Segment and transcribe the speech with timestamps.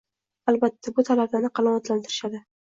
[0.53, 2.43] Albatta bu talablarni qanoatlantirishadi